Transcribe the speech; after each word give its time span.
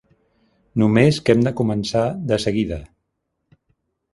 Només 0.83 1.19
que 1.27 1.35
hem 1.35 1.43
de 1.47 1.53
començar 1.61 2.03
de 2.33 2.41
seguida. 2.47 2.81